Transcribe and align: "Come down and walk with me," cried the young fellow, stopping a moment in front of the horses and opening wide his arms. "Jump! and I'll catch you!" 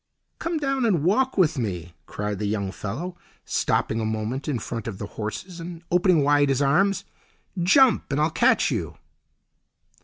"Come 0.39 0.57
down 0.57 0.83
and 0.83 1.03
walk 1.03 1.37
with 1.37 1.59
me," 1.59 1.93
cried 2.07 2.39
the 2.39 2.47
young 2.47 2.71
fellow, 2.71 3.15
stopping 3.45 3.99
a 3.99 4.03
moment 4.03 4.47
in 4.47 4.57
front 4.57 4.87
of 4.87 4.97
the 4.97 5.05
horses 5.05 5.59
and 5.59 5.83
opening 5.91 6.23
wide 6.23 6.49
his 6.49 6.59
arms. 6.59 7.05
"Jump! 7.61 8.11
and 8.11 8.19
I'll 8.19 8.31
catch 8.31 8.71
you!" 8.71 8.97